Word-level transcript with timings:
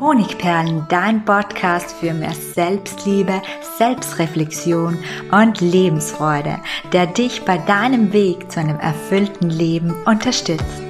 Honigperlen, 0.00 0.86
dein 0.88 1.24
Podcast 1.24 1.90
für 1.92 2.14
mehr 2.14 2.34
Selbstliebe, 2.54 3.42
Selbstreflexion 3.78 4.96
und 5.32 5.60
Lebensfreude, 5.60 6.60
der 6.92 7.06
dich 7.06 7.44
bei 7.44 7.58
deinem 7.58 8.12
Weg 8.12 8.50
zu 8.50 8.60
einem 8.60 8.78
erfüllten 8.78 9.50
Leben 9.50 9.94
unterstützt. 10.04 10.82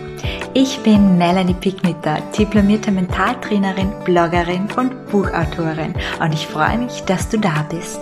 Ich 0.53 0.81
bin 0.81 1.17
Melanie 1.17 1.55
Picknitter, 1.55 2.21
diplomierte 2.37 2.91
Mentaltrainerin, 2.91 3.93
Bloggerin 4.05 4.69
und 4.77 5.07
Buchautorin 5.11 5.95
und 6.21 6.35
ich 6.35 6.47
freue 6.47 6.79
mich, 6.79 7.03
dass 7.05 7.31
du 7.31 7.39
da 7.39 7.63
bist. 7.71 7.99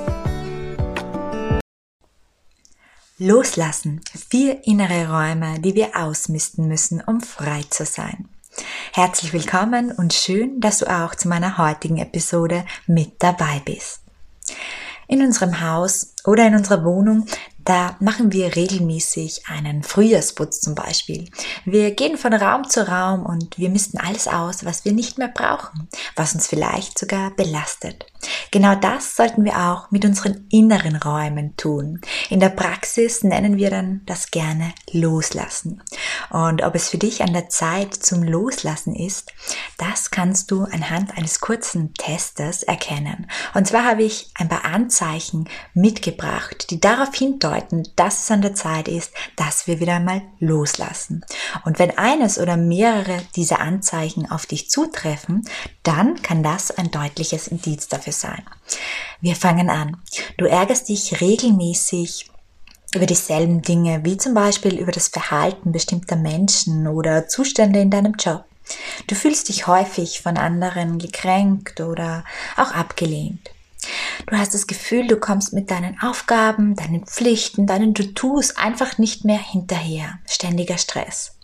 Loslassen. 3.18 4.00
Vier 4.29 4.66
innere 4.66 5.09
Räume, 5.09 5.61
die 5.61 5.75
wir 5.75 5.96
ausmisten 5.96 6.66
müssen, 6.66 7.00
um 7.07 7.20
frei 7.20 7.62
zu 7.70 7.84
sein. 7.84 8.29
Herzlich 8.93 9.32
willkommen 9.32 9.93
und 9.93 10.14
schön, 10.14 10.61
dass 10.61 10.79
du 10.79 10.86
auch 10.86 11.14
zu 11.14 11.29
meiner 11.29 11.59
heutigen 11.59 11.98
Episode 11.98 12.64
mit 12.86 13.22
dabei 13.22 13.61
bist. 13.64 14.00
In 15.08 15.22
unserem 15.22 15.61
Haus 15.61 16.14
oder 16.25 16.46
in 16.46 16.54
unserer 16.54 16.85
Wohnung 16.85 17.27
da 17.66 17.96
machen 17.98 18.32
wir 18.32 18.54
regelmäßig 18.54 19.48
einen 19.48 19.82
Frühjahrsputz 19.82 20.61
zum 20.61 20.76
Beispiel. 20.76 21.29
Wir 21.64 21.90
gehen 21.90 22.16
von 22.16 22.32
Raum 22.32 22.70
zu 22.70 22.88
Raum 22.88 23.26
und 23.26 23.58
wir 23.58 23.70
misten 23.70 23.98
alles 23.98 24.29
aus, 24.29 24.64
was 24.64 24.84
wir 24.84 24.93
nicht 24.93 25.18
mehr 25.18 25.29
brauchen, 25.29 25.88
was 26.14 26.34
uns 26.34 26.46
vielleicht 26.46 26.96
sogar 26.96 27.32
belastet. 27.32 28.07
Genau 28.52 28.76
das 28.76 29.16
sollten 29.16 29.44
wir 29.44 29.57
auch 29.57 29.90
mit 29.90 30.04
unseren 30.04 30.46
inneren 30.48 30.94
Räumen 30.94 31.57
tun. 31.57 32.00
In 32.30 32.38
der 32.38 32.50
Praxis 32.50 33.24
nennen 33.24 33.56
wir 33.56 33.70
dann 33.70 34.02
das 34.06 34.30
gerne 34.30 34.72
Loslassen. 34.92 35.83
Und 36.30 36.62
ob 36.62 36.77
es 36.77 36.88
für 36.88 36.98
dich 36.98 37.22
an 37.22 37.33
der 37.33 37.48
Zeit 37.48 37.94
zum 37.94 38.22
Loslassen 38.22 38.94
ist, 38.94 39.33
das 39.77 40.12
kannst 40.12 40.52
du 40.52 40.62
anhand 40.62 41.16
eines 41.19 41.41
kurzen 41.41 41.94
Testes 41.94 42.62
erkennen. 42.62 43.27
Und 43.55 43.66
zwar 43.66 43.84
habe 43.84 44.05
ich 44.05 44.30
ein 44.34 44.48
paar 44.48 44.64
Anzeichen 44.64 45.48
mitgebracht, 45.74 46.70
die 46.70 46.80
darauf 46.80 47.12
hindeuten, 47.14 47.55
bedeuten, 47.56 47.88
dass 47.96 48.24
es 48.24 48.30
an 48.30 48.42
der 48.42 48.54
Zeit 48.54 48.88
ist, 48.88 49.12
dass 49.36 49.66
wir 49.66 49.80
wieder 49.80 50.00
mal 50.00 50.22
loslassen. 50.38 51.24
Und 51.64 51.78
wenn 51.78 51.96
eines 51.96 52.38
oder 52.38 52.56
mehrere 52.56 53.18
dieser 53.34 53.60
Anzeichen 53.60 54.30
auf 54.30 54.46
dich 54.46 54.70
zutreffen, 54.70 55.46
dann 55.82 56.22
kann 56.22 56.42
das 56.42 56.70
ein 56.70 56.90
deutliches 56.90 57.48
Indiz 57.48 57.88
dafür 57.88 58.12
sein. 58.12 58.42
Wir 59.20 59.36
fangen 59.36 59.70
an. 59.70 59.96
Du 60.36 60.46
ärgerst 60.46 60.88
dich 60.88 61.20
regelmäßig 61.20 62.30
über 62.94 63.06
dieselben 63.06 63.62
Dinge, 63.62 64.04
wie 64.04 64.16
zum 64.16 64.34
Beispiel 64.34 64.78
über 64.78 64.92
das 64.92 65.08
Verhalten 65.08 65.72
bestimmter 65.72 66.16
Menschen 66.16 66.86
oder 66.86 67.28
Zustände 67.28 67.80
in 67.80 67.91
deinem 67.91 68.14
Job. 68.14 68.44
Du 69.06 69.14
fühlst 69.14 69.48
dich 69.48 69.66
häufig 69.66 70.22
von 70.22 70.36
anderen 70.36 70.98
gekränkt 70.98 71.80
oder 71.80 72.24
auch 72.56 72.72
abgelehnt. 72.72 73.50
Du 74.27 74.36
hast 74.36 74.55
das 74.55 74.66
Gefühl, 74.66 75.06
du 75.06 75.16
kommst 75.16 75.52
mit 75.52 75.70
deinen 75.70 76.00
Aufgaben, 76.00 76.74
deinen 76.74 77.06
Pflichten, 77.06 77.66
deinen 77.66 77.94
To-Dos 77.94 78.56
einfach 78.56 78.98
nicht 78.98 79.24
mehr 79.24 79.38
hinterher. 79.38 80.19
Ständiger 80.27 80.78
Stress. 80.78 81.36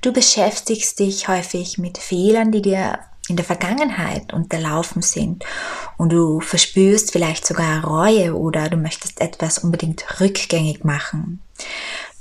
Du 0.00 0.12
beschäftigst 0.12 0.98
dich 0.98 1.28
häufig 1.28 1.78
mit 1.78 1.98
Fehlern, 1.98 2.50
die 2.50 2.62
dir 2.62 2.98
in 3.28 3.36
der 3.36 3.44
Vergangenheit 3.44 4.32
unterlaufen 4.32 5.00
sind 5.00 5.44
und 5.96 6.12
du 6.12 6.40
verspürst 6.40 7.12
vielleicht 7.12 7.46
sogar 7.46 7.84
Reue 7.84 8.34
oder 8.34 8.68
du 8.68 8.76
möchtest 8.76 9.20
etwas 9.20 9.58
unbedingt 9.58 10.20
rückgängig 10.20 10.84
machen. 10.84 11.40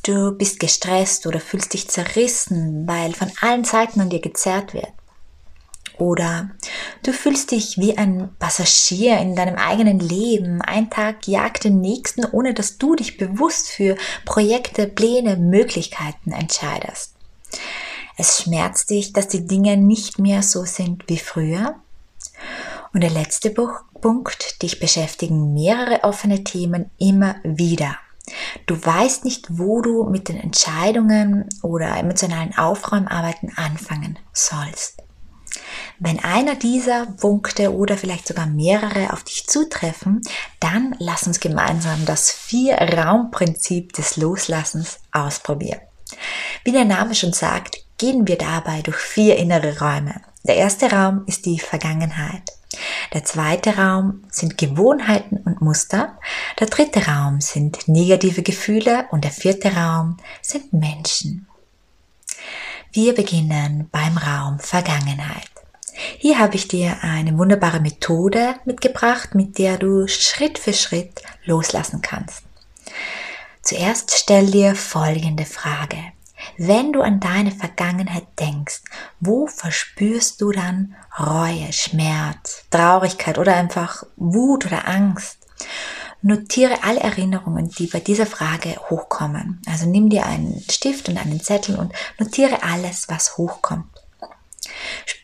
Du 0.04 0.32
bist 0.32 0.60
gestresst 0.60 1.28
oder 1.28 1.40
fühlst 1.40 1.74
dich 1.74 1.90
zerrissen, 1.90 2.88
weil 2.88 3.14
von 3.14 3.32
allen 3.42 3.64
Seiten 3.64 4.02
an 4.02 4.10
dir 4.10 4.22
gezerrt 4.22 4.74
wird. 4.74 4.92
Oder 5.98 6.52
du 7.04 7.14
fühlst 7.14 7.52
dich 7.52 7.78
wie 7.78 7.98
ein 7.98 8.30
Passagier 8.40 9.18
in 9.20 9.36
deinem 9.36 9.56
eigenen 9.56 10.00
Leben. 10.00 10.62
Ein 10.62 10.90
Tag 10.90 11.28
jagt 11.28 11.64
den 11.64 11.82
nächsten, 11.82 12.26
ohne 12.26 12.54
dass 12.54 12.78
du 12.78 12.96
dich 12.96 13.18
bewusst 13.18 13.70
für 13.70 13.96
Projekte, 14.26 14.88
Pläne, 14.88 15.38
Möglichkeiten 15.38 16.32
entscheidest. 16.32 17.16
Es 18.18 18.42
schmerzt 18.42 18.90
dich, 18.90 19.14
dass 19.14 19.28
die 19.28 19.48
Dinge 19.48 19.78
nicht 19.78 20.20
mehr 20.20 20.44
so 20.44 20.66
sind 20.66 21.04
wie 21.08 21.18
früher. 21.18 21.76
Und 22.94 23.02
der 23.02 23.10
letzte 23.10 23.50
Punkt, 23.50 24.62
dich 24.62 24.80
beschäftigen 24.80 25.54
mehrere 25.54 26.04
offene 26.04 26.44
Themen 26.44 26.92
immer 27.00 27.38
wieder. 27.44 27.98
Du 28.68 28.76
weißt 28.84 29.26
nicht, 29.26 29.58
wo 29.58 29.82
du 29.82 30.04
mit 30.04 30.30
den 30.30 30.38
Entscheidungen 30.38 31.50
oder 31.62 31.98
emotionalen 31.98 32.56
Aufräumarbeiten 32.58 33.52
anfangen 33.58 34.20
sollst. 34.32 35.02
Wenn 36.06 36.20
einer 36.20 36.56
dieser 36.56 37.06
Punkte 37.06 37.74
oder 37.74 37.96
vielleicht 37.96 38.28
sogar 38.28 38.46
mehrere 38.46 39.14
auf 39.14 39.24
dich 39.24 39.48
zutreffen, 39.48 40.22
dann 40.60 40.98
lass 41.00 41.26
uns 41.28 41.40
gemeinsam 41.40 42.06
das 42.06 42.30
Vier-Raum-Prinzip 42.30 43.94
des 43.94 44.18
Loslassens 44.18 45.00
ausprobieren. 45.14 45.80
Wie 46.66 46.74
der 46.74 46.84
Name 46.84 47.16
schon 47.16 47.32
sagt, 47.32 47.86
gehen 47.98 48.28
wir 48.28 48.38
dabei 48.38 48.82
durch 48.82 48.98
vier 48.98 49.38
innere 49.38 49.80
Räume. 49.80 50.16
Der 50.44 50.58
erste 50.58 50.92
Raum 50.92 51.24
ist 51.26 51.46
die 51.46 51.58
Vergangenheit. 51.58 52.52
Der 53.14 53.24
zweite 53.24 53.78
Raum 53.78 54.26
sind 54.30 54.58
Gewohnheiten 54.58 55.38
und 55.38 55.62
Muster. 55.62 56.18
Der 56.60 56.68
dritte 56.68 57.08
Raum 57.08 57.40
sind 57.40 57.88
negative 57.88 58.44
Gefühle 58.44 59.06
und 59.12 59.24
der 59.24 59.32
vierte 59.32 59.74
Raum 59.74 60.18
sind 60.42 60.74
Menschen. 60.74 61.48
Wir 62.92 63.16
beginnen 63.16 63.88
beim 63.90 64.18
Raum 64.18 64.60
Vergangenheit. 64.60 65.53
Hier 66.18 66.40
habe 66.40 66.56
ich 66.56 66.68
dir 66.68 66.98
eine 67.02 67.38
wunderbare 67.38 67.80
Methode 67.80 68.56
mitgebracht, 68.66 69.36
mit 69.36 69.58
der 69.58 69.78
du 69.78 70.08
Schritt 70.08 70.58
für 70.58 70.74
Schritt 70.74 71.22
loslassen 71.46 72.02
kannst. 72.02 72.44
Zuerst 73.62 74.12
stell 74.12 74.52
dir 74.52 74.76
folgende 74.76 75.46
Frage. 75.46 75.98
Wenn 76.58 76.92
du 76.92 77.02
an 77.02 77.20
deine 77.20 77.52
Vergangenheit 77.52 78.28
denkst, 78.40 78.82
wo 79.20 79.48
verspürst 79.48 80.42
du 80.42 80.52
dann 80.52 80.96
Reue, 81.18 81.72
Schmerz, 81.72 82.66
Traurigkeit 82.70 83.38
oder 83.38 83.56
einfach 83.56 84.04
Wut 84.18 84.66
oder 84.66 84.88
Angst? 84.88 85.38
Notiere 86.22 86.84
alle 86.84 87.02
Erinnerungen, 87.02 87.70
die 87.70 87.88
bei 87.88 88.00
dieser 88.00 88.26
Frage 88.26 88.76
hochkommen. 88.90 89.62
Also 89.66 89.86
nimm 89.86 90.10
dir 90.10 90.26
einen 90.26 90.64
Stift 90.70 91.10
und 91.10 91.18
einen 91.18 91.42
Zettel 91.42 91.78
und 91.78 91.94
notiere 92.18 92.64
alles, 92.64 93.10
was 93.10 93.38
hochkommt. 93.38 93.93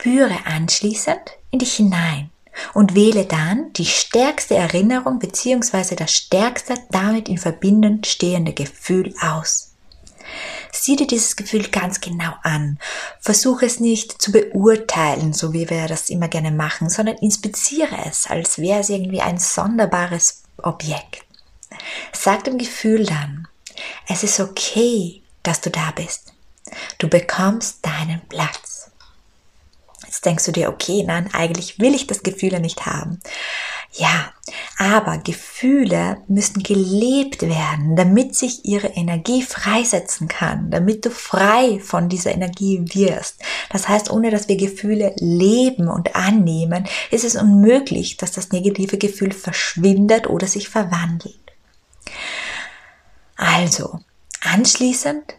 Spüre 0.02 0.46
anschließend 0.46 1.20
in 1.52 1.60
dich 1.60 1.76
hinein 1.76 2.30
und 2.74 2.96
wähle 2.96 3.26
dann 3.26 3.74
die 3.74 3.86
stärkste 3.86 4.56
Erinnerung 4.56 5.20
bzw. 5.20 5.96
das 5.96 6.14
stärkste 6.14 6.76
damit 6.90 7.28
in 7.28 7.38
Verbindung 7.38 8.02
stehende 8.06 8.54
Gefühl 8.54 9.14
aus. 9.20 9.74
Sieh 10.72 10.96
dir 10.96 11.06
dieses 11.06 11.36
Gefühl 11.36 11.68
ganz 11.68 12.00
genau 12.00 12.32
an. 12.44 12.80
Versuche 13.20 13.66
es 13.66 13.82
nicht 13.82 14.22
zu 14.22 14.32
beurteilen, 14.32 15.34
so 15.34 15.52
wie 15.52 15.70
wir 15.70 15.90
das 15.90 16.10
immer 16.10 16.30
gerne 16.30 16.52
machen, 16.52 16.90
sondern 16.90 17.18
inspiziere 17.18 17.98
es, 18.08 18.28
als 18.28 18.58
wäre 18.58 18.80
es 18.80 18.90
irgendwie 18.90 19.20
ein 19.20 19.38
sonderbares 19.38 20.44
Objekt. 20.64 21.26
Sag 22.14 22.46
dem 22.46 22.58
Gefühl 22.58 23.06
dann, 23.06 23.50
es 24.08 24.24
ist 24.24 24.40
okay, 24.40 25.24
dass 25.44 25.60
du 25.60 25.70
da 25.70 25.92
bist. 25.92 26.32
Du 27.00 27.10
bekommst 27.10 27.86
deinen 27.86 28.22
Platz. 28.30 28.69
Jetzt 30.20 30.26
denkst 30.26 30.46
du 30.48 30.52
dir, 30.52 30.68
okay, 30.68 31.06
nein, 31.08 31.30
eigentlich 31.32 31.80
will 31.80 31.96
ich 31.96 32.06
das 32.06 32.24
Gefühle 32.24 32.60
nicht 32.60 32.86
haben. 32.86 33.22
Ja, 33.94 34.34
aber 34.78 35.18
Gefühle 35.20 36.18
müssen 36.28 36.62
gelebt 36.62 37.42
werden, 37.42 37.96
damit 37.96 38.36
sich 38.36 38.66
ihre 38.66 38.88
Energie 38.88 39.44
freisetzen 39.44 40.28
kann, 40.28 40.72
damit 40.72 41.06
du 41.06 41.10
frei 41.10 41.80
von 41.80 42.10
dieser 42.10 42.34
Energie 42.34 42.82
wirst. 42.94 43.38
Das 43.70 43.88
heißt, 43.88 44.12
ohne 44.12 44.30
dass 44.30 44.50
wir 44.50 44.58
Gefühle 44.58 45.16
leben 45.20 45.88
und 45.88 46.18
annehmen, 46.18 46.86
ist 47.12 47.24
es 47.24 47.38
unmöglich, 47.38 48.18
dass 48.18 48.34
das 48.34 48.52
negative 48.52 48.98
Gefühl 48.98 49.32
verschwindet 49.32 50.28
oder 50.28 50.48
sich 50.48 50.68
verwandelt. 50.68 51.40
Also, 53.38 54.02
anschließend 54.42 55.36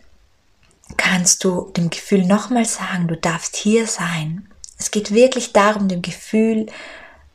kannst 0.96 1.44
du 1.44 1.70
dem 1.76 1.90
Gefühl 1.90 2.24
nochmal 2.24 2.64
sagen, 2.64 3.08
du 3.08 3.16
darfst 3.18 3.56
hier 3.56 3.86
sein 3.86 4.49
es 4.80 4.90
geht 4.90 5.12
wirklich 5.12 5.52
darum, 5.52 5.88
dem 5.88 6.02
Gefühl 6.02 6.66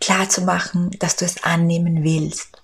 klar 0.02 0.28
zu 0.28 0.42
machen, 0.42 0.92
dass 1.00 1.16
du 1.16 1.24
es 1.24 1.44
annehmen 1.44 2.04
willst. 2.04 2.62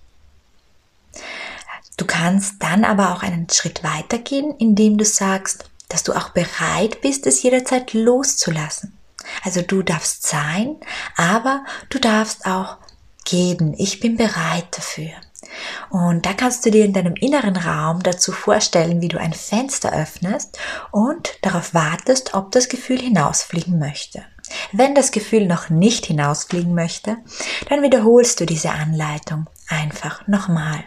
Du 1.97 2.05
kannst 2.05 2.55
dann 2.59 2.83
aber 2.83 3.13
auch 3.13 3.21
einen 3.21 3.47
Schritt 3.49 3.83
weitergehen, 3.83 4.55
indem 4.57 4.97
du 4.97 5.05
sagst, 5.05 5.65
dass 5.87 6.03
du 6.03 6.13
auch 6.13 6.29
bereit 6.29 7.01
bist, 7.01 7.27
es 7.27 7.43
jederzeit 7.43 7.93
loszulassen. 7.93 8.97
Also 9.43 9.61
du 9.61 9.83
darfst 9.83 10.27
sein, 10.27 10.77
aber 11.15 11.63
du 11.89 11.99
darfst 11.99 12.47
auch 12.47 12.77
geben. 13.23 13.75
Ich 13.77 13.99
bin 13.99 14.17
bereit 14.17 14.65
dafür. 14.71 15.11
Und 15.91 16.25
da 16.25 16.33
kannst 16.33 16.65
du 16.65 16.71
dir 16.71 16.85
in 16.85 16.93
deinem 16.93 17.13
inneren 17.15 17.55
Raum 17.55 18.01
dazu 18.01 18.31
vorstellen, 18.31 19.01
wie 19.01 19.09
du 19.09 19.19
ein 19.19 19.33
Fenster 19.33 19.93
öffnest 19.93 20.57
und 20.89 21.37
darauf 21.43 21.75
wartest, 21.75 22.33
ob 22.33 22.51
das 22.51 22.67
Gefühl 22.67 22.99
hinausfliegen 22.99 23.77
möchte. 23.77 24.23
Wenn 24.71 24.95
das 24.95 25.11
Gefühl 25.11 25.45
noch 25.45 25.69
nicht 25.69 26.05
hinausfliegen 26.05 26.73
möchte, 26.73 27.17
dann 27.69 27.81
wiederholst 27.81 28.39
du 28.39 28.45
diese 28.45 28.71
Anleitung 28.71 29.47
einfach 29.67 30.27
nochmal. 30.27 30.83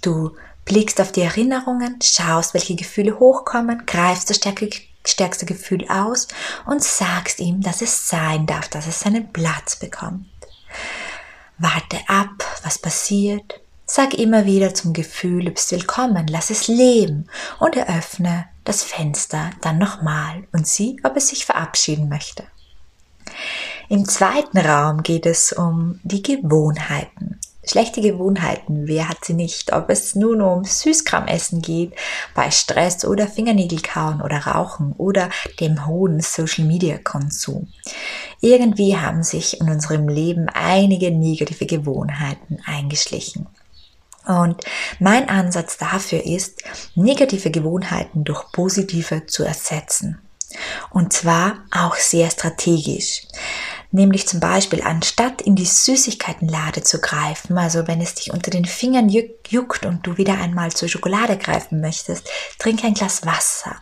Du 0.00 0.36
blickst 0.64 1.00
auf 1.00 1.12
die 1.12 1.22
Erinnerungen, 1.22 1.98
schaust, 2.02 2.54
welche 2.54 2.76
Gefühle 2.76 3.18
hochkommen, 3.18 3.84
greifst 3.86 4.30
das 4.30 4.40
stärkste 5.04 5.46
Gefühl 5.46 5.86
aus 5.88 6.28
und 6.66 6.82
sagst 6.82 7.40
ihm, 7.40 7.60
dass 7.60 7.82
es 7.82 8.08
sein 8.08 8.46
darf, 8.46 8.68
dass 8.68 8.86
es 8.86 9.00
seinen 9.00 9.32
Platz 9.32 9.76
bekommt. 9.76 10.26
Warte 11.58 11.98
ab, 12.08 12.44
was 12.62 12.78
passiert. 12.78 13.60
Sag 13.84 14.14
immer 14.14 14.46
wieder 14.46 14.74
zum 14.74 14.92
Gefühl, 14.92 15.44
du 15.44 15.50
bist 15.50 15.70
willkommen, 15.70 16.26
lass 16.28 16.50
es 16.50 16.66
leben 16.68 17.28
und 17.58 17.76
eröffne 17.76 18.46
das 18.64 18.82
Fenster 18.82 19.50
dann 19.60 19.78
nochmal 19.78 20.44
und 20.52 20.66
sieh, 20.66 20.96
ob 21.02 21.16
es 21.16 21.28
sich 21.28 21.44
verabschieden 21.44 22.08
möchte. 22.08 22.44
Im 23.92 24.08
zweiten 24.08 24.56
Raum 24.56 25.02
geht 25.02 25.26
es 25.26 25.52
um 25.52 26.00
die 26.02 26.22
Gewohnheiten. 26.22 27.38
Schlechte 27.62 28.00
Gewohnheiten, 28.00 28.88
wer 28.88 29.06
hat 29.06 29.22
sie 29.22 29.34
nicht? 29.34 29.74
Ob 29.74 29.90
es 29.90 30.14
nun 30.14 30.40
um 30.40 30.64
Süßkramessen 30.64 31.60
geht, 31.60 31.92
bei 32.34 32.50
Stress 32.50 33.04
oder 33.04 33.28
Fingernägelkauen 33.28 34.22
oder 34.22 34.46
Rauchen 34.46 34.92
oder 34.92 35.28
dem 35.60 35.86
hohen 35.86 36.20
Social 36.22 36.64
Media 36.64 36.96
Konsum. 36.96 37.68
Irgendwie 38.40 38.96
haben 38.96 39.22
sich 39.22 39.60
in 39.60 39.68
unserem 39.68 40.08
Leben 40.08 40.48
einige 40.48 41.10
negative 41.10 41.66
Gewohnheiten 41.66 42.62
eingeschlichen. 42.64 43.46
Und 44.26 44.64
mein 45.00 45.28
Ansatz 45.28 45.76
dafür 45.76 46.24
ist, 46.24 46.62
negative 46.94 47.50
Gewohnheiten 47.50 48.24
durch 48.24 48.42
positive 48.52 49.26
zu 49.26 49.44
ersetzen. 49.44 50.18
Und 50.90 51.12
zwar 51.12 51.64
auch 51.70 51.96
sehr 51.96 52.30
strategisch. 52.30 53.26
Nämlich 53.94 54.26
zum 54.26 54.40
Beispiel, 54.40 54.80
anstatt 54.82 55.42
in 55.42 55.54
die 55.54 55.66
Süßigkeitenlade 55.66 56.82
zu 56.82 56.98
greifen, 56.98 57.58
also 57.58 57.86
wenn 57.86 58.00
es 58.00 58.14
dich 58.14 58.32
unter 58.32 58.50
den 58.50 58.64
Fingern 58.64 59.10
juckt 59.10 59.84
und 59.84 60.06
du 60.06 60.16
wieder 60.16 60.38
einmal 60.38 60.72
zur 60.72 60.88
Schokolade 60.88 61.36
greifen 61.36 61.82
möchtest, 61.82 62.26
trink 62.58 62.82
ein 62.84 62.94
Glas 62.94 63.26
Wasser. 63.26 63.76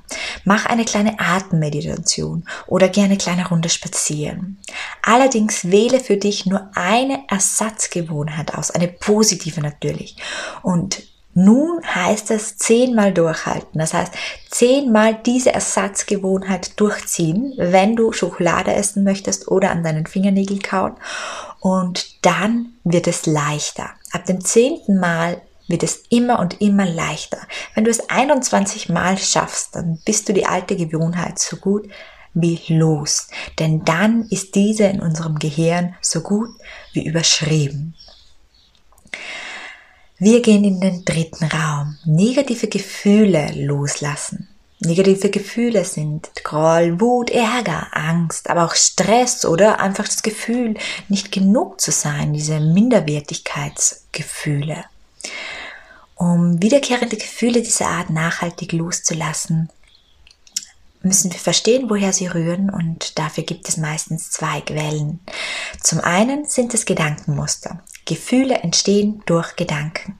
Mach 0.44 0.66
eine 0.66 0.84
kleine 0.84 1.20
Atemmeditation 1.20 2.44
oder 2.66 2.88
geh 2.88 3.02
eine 3.02 3.18
kleine 3.18 3.48
Runde 3.48 3.68
spazieren. 3.68 4.58
Allerdings 5.02 5.70
wähle 5.70 6.00
für 6.00 6.16
dich 6.16 6.44
nur 6.44 6.70
eine 6.74 7.22
Ersatzgewohnheit 7.28 8.54
aus, 8.54 8.72
eine 8.72 8.88
positive 8.88 9.60
natürlich. 9.60 10.16
Und 10.62 11.04
nun 11.34 11.80
heißt 11.84 12.30
es 12.32 12.56
zehnmal 12.56 13.12
durchhalten. 13.12 13.78
Das 13.78 13.94
heißt, 13.94 14.12
zehnmal 14.50 15.14
diese 15.14 15.52
Ersatzgewohnheit 15.52 16.78
durchziehen, 16.80 17.54
wenn 17.56 17.94
du 17.96 18.12
Schokolade 18.12 18.74
essen 18.74 19.04
möchtest 19.04 19.48
oder 19.48 19.70
an 19.70 19.84
deinen 19.84 20.06
Fingernägel 20.06 20.58
kauen. 20.58 20.94
Und 21.60 22.24
dann 22.24 22.74
wird 22.84 23.06
es 23.06 23.26
leichter. 23.26 23.90
Ab 24.12 24.26
dem 24.26 24.44
zehnten 24.44 24.98
Mal 24.98 25.40
wird 25.68 25.84
es 25.84 26.02
immer 26.10 26.40
und 26.40 26.60
immer 26.60 26.84
leichter. 26.84 27.38
Wenn 27.74 27.84
du 27.84 27.90
es 27.90 28.10
21 28.10 28.88
Mal 28.88 29.16
schaffst, 29.16 29.76
dann 29.76 30.00
bist 30.04 30.28
du 30.28 30.32
die 30.32 30.46
alte 30.46 30.74
Gewohnheit 30.74 31.38
so 31.38 31.56
gut 31.56 31.88
wie 32.34 32.60
los. 32.68 33.28
Denn 33.58 33.84
dann 33.84 34.26
ist 34.30 34.54
diese 34.56 34.84
in 34.84 35.00
unserem 35.00 35.38
Gehirn 35.38 35.94
so 36.00 36.22
gut 36.22 36.50
wie 36.92 37.06
überschrieben. 37.06 37.94
Wir 40.22 40.42
gehen 40.42 40.64
in 40.64 40.82
den 40.82 41.02
dritten 41.06 41.46
Raum. 41.46 41.96
Negative 42.04 42.68
Gefühle 42.68 43.52
loslassen. 43.54 44.48
Negative 44.80 45.30
Gefühle 45.30 45.86
sind 45.86 46.28
Groll, 46.44 47.00
Wut, 47.00 47.30
Ärger, 47.30 47.86
Angst, 47.92 48.50
aber 48.50 48.66
auch 48.66 48.74
Stress 48.74 49.46
oder 49.46 49.80
einfach 49.80 50.04
das 50.04 50.20
Gefühl, 50.20 50.74
nicht 51.08 51.32
genug 51.32 51.80
zu 51.80 51.90
sein, 51.90 52.34
diese 52.34 52.60
Minderwertigkeitsgefühle. 52.60 54.84
Um 56.16 56.62
wiederkehrende 56.62 57.16
Gefühle 57.16 57.62
dieser 57.62 57.88
Art 57.88 58.10
nachhaltig 58.10 58.72
loszulassen, 58.72 59.70
müssen 61.02 61.32
wir 61.32 61.40
verstehen, 61.40 61.88
woher 61.88 62.12
sie 62.12 62.26
rühren 62.26 62.68
und 62.68 63.18
dafür 63.18 63.44
gibt 63.44 63.70
es 63.70 63.78
meistens 63.78 64.30
zwei 64.30 64.60
Quellen. 64.60 65.20
Zum 65.82 66.00
einen 66.00 66.44
sind 66.44 66.74
es 66.74 66.84
Gedankenmuster. 66.84 67.82
Gefühle 68.10 68.56
entstehen 68.56 69.22
durch 69.24 69.54
Gedanken. 69.54 70.18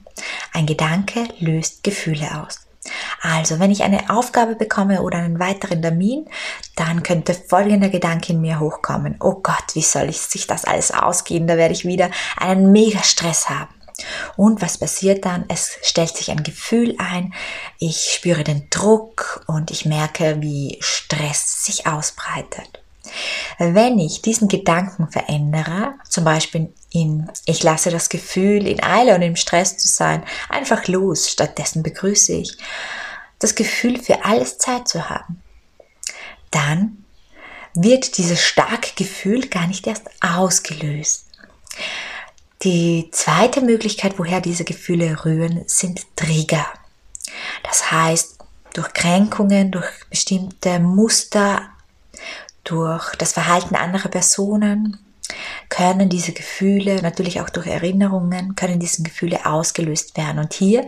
Ein 0.53 0.65
Gedanke 0.65 1.27
löst 1.39 1.83
Gefühle 1.83 2.41
aus. 2.41 2.61
Also, 3.21 3.59
wenn 3.59 3.69
ich 3.69 3.83
eine 3.83 4.09
Aufgabe 4.09 4.55
bekomme 4.55 5.01
oder 5.01 5.17
einen 5.17 5.39
weiteren 5.39 5.81
Termin, 5.81 6.25
dann 6.77 7.03
könnte 7.03 7.33
folgender 7.33 7.89
Gedanke 7.89 8.31
in 8.31 8.39
mir 8.39 8.61
hochkommen. 8.61 9.17
Oh 9.19 9.41
Gott, 9.43 9.75
wie 9.75 9.81
soll 9.81 10.09
ich 10.09 10.21
sich 10.21 10.47
das 10.47 10.63
alles 10.63 10.91
ausgehen? 10.91 11.47
Da 11.47 11.57
werde 11.57 11.73
ich 11.73 11.83
wieder 11.83 12.09
einen 12.37 12.71
mega 12.71 13.03
Stress 13.03 13.49
haben. 13.49 13.75
Und 14.37 14.61
was 14.61 14.77
passiert 14.77 15.25
dann? 15.25 15.43
Es 15.49 15.77
stellt 15.83 16.15
sich 16.15 16.31
ein 16.31 16.43
Gefühl 16.43 16.95
ein, 16.97 17.33
ich 17.77 18.13
spüre 18.13 18.45
den 18.45 18.69
Druck 18.69 19.43
und 19.47 19.69
ich 19.69 19.85
merke, 19.85 20.37
wie 20.39 20.77
Stress 20.79 21.65
sich 21.65 21.87
ausbreitet. 21.87 22.81
Wenn 23.59 23.99
ich 23.99 24.21
diesen 24.21 24.47
Gedanken 24.47 25.11
verändere, 25.11 25.95
zum 26.09 26.23
Beispiel 26.23 26.73
in 26.91 27.29
ich 27.45 27.63
lasse 27.63 27.89
das 27.89 28.09
Gefühl, 28.09 28.67
in 28.67 28.83
Eile 28.83 29.15
und 29.15 29.21
im 29.21 29.35
Stress 29.35 29.77
zu 29.77 29.87
sein, 29.87 30.23
einfach 30.49 30.87
los, 30.87 31.29
stattdessen 31.29 31.83
begrüße 31.83 32.33
ich 32.33 32.57
das 33.39 33.55
Gefühl, 33.55 33.99
für 33.99 34.23
alles 34.23 34.57
Zeit 34.59 34.87
zu 34.87 35.09
haben, 35.09 35.41
dann 36.51 37.03
wird 37.73 38.17
dieses 38.17 38.41
starke 38.41 38.91
Gefühl 38.95 39.47
gar 39.47 39.67
nicht 39.67 39.87
erst 39.87 40.09
ausgelöst. 40.21 41.25
Die 42.63 43.09
zweite 43.11 43.61
Möglichkeit, 43.61 44.19
woher 44.19 44.41
diese 44.41 44.65
Gefühle 44.65 45.25
rühren, 45.25 45.63
sind 45.65 46.05
Trigger. 46.15 46.67
Das 47.63 47.91
heißt, 47.91 48.37
durch 48.73 48.93
Kränkungen, 48.93 49.71
durch 49.71 49.89
bestimmte 50.09 50.79
Muster, 50.79 51.69
durch 52.63 53.15
das 53.15 53.33
Verhalten 53.33 53.75
anderer 53.75 54.09
Personen 54.09 54.99
können 55.71 56.09
diese 56.09 56.33
Gefühle, 56.33 57.01
natürlich 57.01 57.41
auch 57.41 57.49
durch 57.49 57.65
Erinnerungen, 57.65 58.55
können 58.55 58.79
diese 58.79 59.01
Gefühle 59.01 59.45
ausgelöst 59.45 60.15
werden. 60.17 60.37
Und 60.37 60.53
hier 60.53 60.85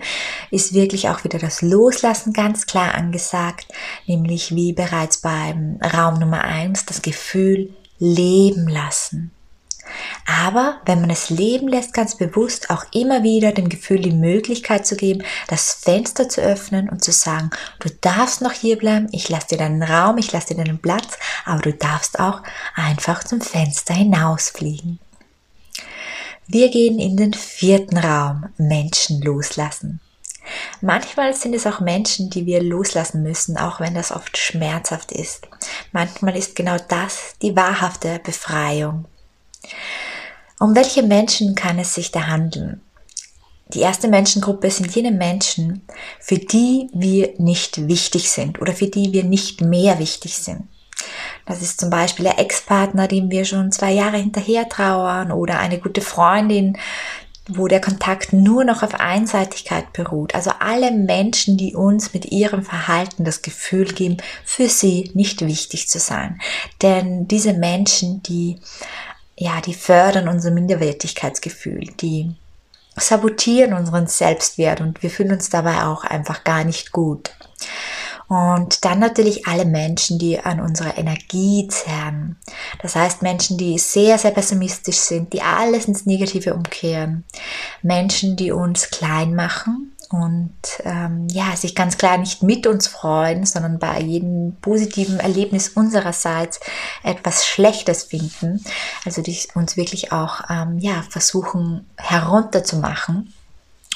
ist 0.51 0.73
wirklich 0.73 1.09
auch 1.09 1.23
wieder 1.23 1.39
das 1.39 1.61
Loslassen 1.61 2.33
ganz 2.33 2.67
klar 2.67 2.93
angesagt, 2.93 3.67
nämlich 4.05 4.53
wie 4.53 4.73
bereits 4.73 5.17
beim 5.17 5.79
Raum 5.81 6.19
Nummer 6.19 6.43
eins 6.43 6.85
das 6.85 7.01
Gefühl 7.01 7.73
leben 7.97 8.67
lassen. 8.67 9.31
Aber 10.25 10.81
wenn 10.85 11.01
man 11.01 11.09
es 11.09 11.29
leben 11.29 11.67
lässt, 11.67 11.93
ganz 11.93 12.15
bewusst 12.15 12.69
auch 12.69 12.85
immer 12.93 13.23
wieder 13.23 13.51
dem 13.51 13.69
Gefühl 13.69 13.99
die 13.99 14.11
Möglichkeit 14.11 14.85
zu 14.85 14.95
geben, 14.95 15.23
das 15.47 15.73
Fenster 15.73 16.29
zu 16.29 16.41
öffnen 16.41 16.89
und 16.89 17.03
zu 17.03 17.11
sagen, 17.11 17.49
du 17.79 17.89
darfst 18.01 18.41
noch 18.41 18.53
hier 18.53 18.77
bleiben, 18.77 19.07
ich 19.11 19.29
lasse 19.29 19.47
dir 19.49 19.57
deinen 19.57 19.83
Raum, 19.83 20.17
ich 20.17 20.31
lasse 20.31 20.53
dir 20.53 20.63
deinen 20.63 20.79
Platz, 20.79 21.17
aber 21.45 21.61
du 21.61 21.73
darfst 21.73 22.19
auch 22.19 22.41
einfach 22.75 23.23
zum 23.23 23.41
Fenster 23.41 23.93
hinausfliegen. 23.93 24.99
Wir 26.47 26.69
gehen 26.69 26.99
in 26.99 27.17
den 27.17 27.33
vierten 27.33 27.97
Raum, 27.97 28.45
Menschen 28.57 29.21
loslassen. 29.21 30.01
Manchmal 30.81 31.33
sind 31.33 31.53
es 31.53 31.65
auch 31.65 31.79
Menschen, 31.79 32.29
die 32.29 32.45
wir 32.45 32.61
loslassen 32.61 33.23
müssen, 33.23 33.57
auch 33.57 33.79
wenn 33.79 33.95
das 33.95 34.11
oft 34.11 34.37
schmerzhaft 34.37 35.11
ist. 35.11 35.47
Manchmal 35.93 36.35
ist 36.35 36.55
genau 36.55 36.77
das 36.89 37.35
die 37.41 37.55
wahrhafte 37.55 38.19
Befreiung. 38.19 39.05
Um 40.63 40.75
welche 40.75 41.03
Menschen 41.03 41.55
kann 41.55 41.77
es 41.77 41.93
sich 41.93 42.11
da 42.11 42.27
handeln? 42.27 42.79
Die 43.73 43.81
erste 43.81 44.07
Menschengruppe 44.07 44.71
sind 44.71 44.95
jene 44.95 45.11
Menschen, 45.11 45.81
für 46.21 46.37
die 46.37 46.87
wir 46.93 47.33
nicht 47.37 47.89
wichtig 47.89 48.31
sind 48.31 48.61
oder 48.61 48.71
für 48.71 48.87
die 48.87 49.11
wir 49.11 49.25
nicht 49.25 49.59
mehr 49.59 49.99
wichtig 49.99 50.37
sind. 50.37 50.69
Das 51.45 51.61
ist 51.61 51.81
zum 51.81 51.89
Beispiel 51.89 52.23
der 52.23 52.39
Ex-Partner, 52.39 53.09
dem 53.09 53.29
wir 53.29 53.43
schon 53.43 53.73
zwei 53.73 53.91
Jahre 53.91 54.15
hinterher 54.15 54.69
trauern 54.69 55.33
oder 55.33 55.59
eine 55.59 55.79
gute 55.79 55.99
Freundin, 55.99 56.77
wo 57.49 57.67
der 57.67 57.81
Kontakt 57.81 58.31
nur 58.31 58.63
noch 58.63 58.83
auf 58.83 58.95
Einseitigkeit 58.95 59.91
beruht. 59.91 60.33
Also 60.33 60.51
alle 60.61 60.91
Menschen, 60.91 61.57
die 61.57 61.75
uns 61.75 62.13
mit 62.13 62.31
ihrem 62.31 62.63
Verhalten 62.63 63.25
das 63.25 63.41
Gefühl 63.41 63.87
geben, 63.87 64.15
für 64.45 64.69
sie 64.69 65.11
nicht 65.13 65.45
wichtig 65.45 65.89
zu 65.89 65.99
sein. 65.99 66.39
Denn 66.81 67.27
diese 67.27 67.51
Menschen, 67.51 68.23
die 68.23 68.61
ja, 69.35 69.61
die 69.61 69.73
fördern 69.73 70.27
unser 70.27 70.51
Minderwertigkeitsgefühl, 70.51 71.87
die 71.99 72.35
sabotieren 72.95 73.73
unseren 73.73 74.07
Selbstwert 74.07 74.81
und 74.81 75.01
wir 75.01 75.09
fühlen 75.09 75.33
uns 75.33 75.49
dabei 75.49 75.83
auch 75.83 76.03
einfach 76.03 76.43
gar 76.43 76.63
nicht 76.63 76.91
gut. 76.91 77.31
Und 78.27 78.85
dann 78.85 78.99
natürlich 78.99 79.47
alle 79.47 79.65
Menschen, 79.65 80.17
die 80.17 80.39
an 80.39 80.59
unserer 80.59 80.97
Energie 80.97 81.67
zerren. 81.67 82.37
Das 82.81 82.95
heißt 82.95 83.21
Menschen, 83.21 83.57
die 83.57 83.77
sehr, 83.77 84.17
sehr 84.17 84.31
pessimistisch 84.31 84.97
sind, 84.97 85.33
die 85.33 85.41
alles 85.41 85.85
ins 85.85 86.05
Negative 86.05 86.53
umkehren. 86.53 87.25
Menschen, 87.81 88.35
die 88.35 88.51
uns 88.51 88.89
klein 88.89 89.35
machen 89.35 89.92
und 90.13 90.53
ähm, 90.83 91.27
ja, 91.31 91.55
sich 91.55 91.73
ganz 91.73 91.97
klar 91.97 92.19
nicht 92.19 92.43
mit 92.43 92.67
uns 92.67 92.85
freuen, 92.85 93.47
sondern 93.47 93.79
bei 93.79 93.99
jedem 93.99 94.55
positiven 94.61 95.19
Erlebnis 95.19 95.69
unsererseits 95.69 96.59
etwas 97.01 97.47
Schlechtes 97.47 98.03
finden. 98.03 98.63
Also 99.05 99.23
die 99.23 99.35
uns 99.55 99.75
wirklich 99.75 100.11
auch 100.11 100.41
ähm, 100.51 100.77
ja, 100.77 101.03
versuchen 101.09 101.89
herunterzumachen 101.97 103.33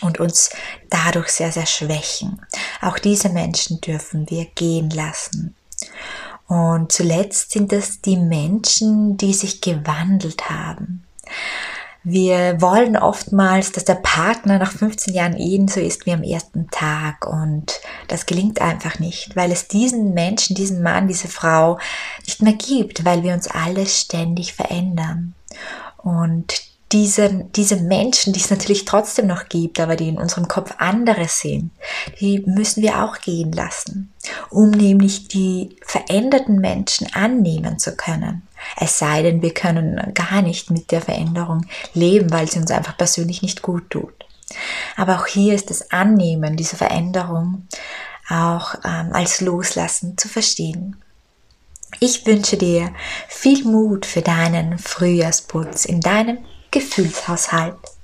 und 0.01 0.19
uns 0.19 0.49
dadurch 0.89 1.29
sehr, 1.29 1.51
sehr 1.51 1.67
schwächen. 1.67 2.41
Auch 2.81 2.97
diese 2.97 3.29
Menschen 3.29 3.79
dürfen 3.79 4.27
wir 4.27 4.45
gehen 4.45 4.89
lassen. 4.89 5.55
Und 6.47 6.91
zuletzt 6.91 7.51
sind 7.51 7.71
es 7.71 8.01
die 8.01 8.17
Menschen, 8.17 9.17
die 9.17 9.35
sich 9.35 9.61
gewandelt 9.61 10.49
haben. 10.49 11.05
Wir 12.09 12.61
wollen 12.61 12.95
oftmals, 12.95 13.73
dass 13.73 13.83
der 13.83 13.95
Partner 13.95 14.59
nach 14.59 14.71
15 14.71 15.13
Jahren 15.13 15.35
Ehen 15.35 15.67
so 15.67 15.81
ist 15.81 16.05
wie 16.05 16.13
am 16.13 16.23
ersten 16.23 16.69
Tag 16.71 17.27
und 17.27 17.81
das 18.07 18.25
gelingt 18.25 18.61
einfach 18.61 18.97
nicht, 18.99 19.35
weil 19.35 19.51
es 19.51 19.67
diesen 19.67 20.13
Menschen, 20.13 20.55
diesen 20.55 20.81
Mann, 20.81 21.09
diese 21.09 21.27
Frau 21.27 21.79
nicht 22.25 22.41
mehr 22.41 22.53
gibt, 22.53 23.03
weil 23.03 23.23
wir 23.23 23.33
uns 23.33 23.49
alle 23.49 23.85
ständig 23.85 24.53
verändern. 24.53 25.33
Und 25.97 26.66
diese, 26.91 27.45
diese 27.55 27.77
Menschen, 27.77 28.31
die 28.31 28.39
es 28.39 28.49
natürlich 28.49 28.85
trotzdem 28.85 29.27
noch 29.27 29.49
gibt, 29.49 29.79
aber 29.79 29.95
die 29.95 30.07
in 30.07 30.17
unserem 30.17 30.47
Kopf 30.47 30.73
andere 30.77 31.27
sind, 31.27 31.71
die 32.19 32.43
müssen 32.45 32.81
wir 32.81 33.03
auch 33.03 33.19
gehen 33.19 33.51
lassen, 33.51 34.13
um 34.49 34.71
nämlich 34.71 35.27
die 35.27 35.75
veränderten 35.85 36.59
Menschen 36.59 37.13
annehmen 37.13 37.77
zu 37.77 37.95
können. 37.95 38.43
Es 38.77 38.99
sei 38.99 39.21
denn, 39.21 39.41
wir 39.41 39.53
können 39.53 40.13
gar 40.13 40.41
nicht 40.41 40.71
mit 40.71 40.91
der 40.91 41.01
Veränderung 41.01 41.65
leben, 41.93 42.31
weil 42.31 42.49
sie 42.49 42.59
uns 42.59 42.71
einfach 42.71 42.97
persönlich 42.97 43.41
nicht 43.41 43.61
gut 43.61 43.89
tut. 43.89 44.13
Aber 44.95 45.19
auch 45.19 45.27
hier 45.27 45.53
ist 45.53 45.69
das 45.69 45.91
Annehmen 45.91 46.55
dieser 46.55 46.77
Veränderung 46.77 47.67
auch 48.29 48.75
ähm, 48.85 49.11
als 49.13 49.41
Loslassen 49.41 50.17
zu 50.17 50.29
verstehen. 50.29 50.95
Ich 51.99 52.25
wünsche 52.25 52.57
dir 52.57 52.93
viel 53.27 53.63
Mut 53.63 54.05
für 54.05 54.21
deinen 54.21 54.77
Frühjahrsputz 54.77 55.85
in 55.85 56.01
deinem 56.01 56.39
Gefühlshaushalt. 56.71 57.96